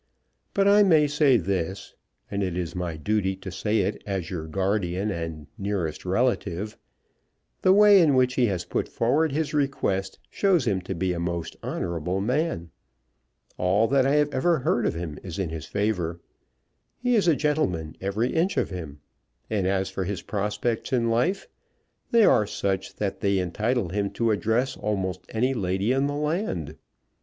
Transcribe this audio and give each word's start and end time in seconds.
But 0.55 0.67
I 0.67 0.81
may 0.81 1.05
say 1.05 1.37
this, 1.37 1.93
and 2.31 2.41
it 2.41 2.57
is 2.57 2.73
my 2.75 2.97
duty 2.97 3.35
to 3.35 3.51
say 3.51 3.81
it 3.81 4.01
as 4.07 4.31
your 4.31 4.47
guardian 4.47 5.11
and 5.11 5.45
nearest 5.59 6.05
relative; 6.05 6.75
the 7.61 7.71
way 7.71 8.01
in 8.01 8.15
which 8.15 8.33
he 8.33 8.47
has 8.47 8.65
put 8.65 8.89
forward 8.89 9.31
his 9.31 9.53
request 9.53 10.17
shows 10.31 10.65
him 10.65 10.81
to 10.81 10.95
be 10.95 11.13
a 11.13 11.19
most 11.19 11.55
honourable 11.61 12.19
man; 12.19 12.71
all 13.59 13.87
that 13.89 14.07
I 14.07 14.13
have 14.15 14.33
ever 14.33 14.57
heard 14.65 14.87
of 14.87 14.95
him 14.95 15.19
is 15.21 15.37
in 15.37 15.49
his 15.49 15.67
favour; 15.67 16.19
he 16.97 17.13
is 17.15 17.27
a 17.27 17.35
gentleman 17.35 17.95
every 18.01 18.33
inch 18.33 18.57
of 18.57 18.71
him; 18.71 19.01
and 19.51 19.67
as 19.67 19.91
for 19.91 20.03
his 20.03 20.23
prospects 20.23 20.91
in 20.91 21.11
life, 21.11 21.47
they 22.09 22.23
are 22.25 22.47
such 22.47 22.95
that 22.95 23.19
they 23.19 23.37
entitle 23.37 23.89
him 23.89 24.09
to 24.13 24.31
address 24.31 24.75
almost 24.75 25.21
any 25.29 25.53
lady 25.53 25.91
in 25.91 26.07
the 26.07 26.15
land. 26.15 26.75